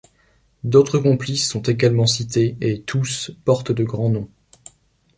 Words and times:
D’autres 0.63 0.97
complices 0.97 1.47
sont 1.47 1.61
également 1.61 2.07
cités 2.07 2.57
et 2.59 2.81
tous 2.81 3.29
portent 3.45 3.71
de 3.71 3.83
grands 3.83 4.09
noms. 4.09 4.29